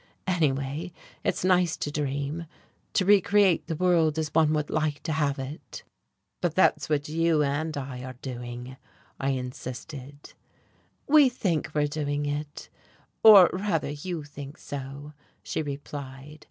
Anyway, 0.25 0.91
it's 1.23 1.45
nice 1.45 1.77
to 1.77 1.91
dream, 1.91 2.47
to 2.91 3.05
recreate 3.05 3.67
the 3.67 3.75
world 3.75 4.17
as 4.17 4.29
one 4.33 4.51
would 4.51 4.71
like 4.71 5.03
to 5.03 5.11
have 5.11 5.37
it." 5.37 5.83
"But 6.41 6.55
that's 6.55 6.89
what 6.89 7.07
you 7.07 7.43
and 7.43 7.77
I 7.77 8.03
are 8.03 8.17
doing," 8.19 8.77
I 9.19 9.29
insisted. 9.29 10.33
"We 11.05 11.29
think 11.29 11.69
we're 11.75 11.85
doing 11.85 12.25
it 12.25 12.67
or 13.23 13.51
rather 13.53 13.91
you 13.91 14.23
think 14.23 14.57
so," 14.57 15.13
she 15.43 15.61
replied. 15.61 16.39